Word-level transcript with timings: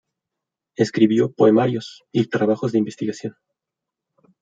Escribió 0.77 1.31
poemarios 1.31 2.01
y 2.11 2.25
trabajos 2.25 2.71
de 2.71 2.79
investigación. 2.79 3.35